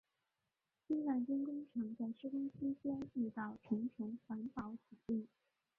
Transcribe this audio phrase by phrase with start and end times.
[0.87, 5.27] 新万金工程在施工期间遇到重重环保阻力。